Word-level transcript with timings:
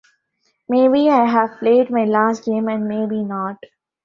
Maybe 0.67 1.11
I 1.11 1.29
have 1.29 1.59
played 1.59 1.91
my 1.91 2.05
last 2.05 2.45
game 2.45 2.67
and 2.69 2.87
maybe 2.87 3.23
not. 3.23 3.57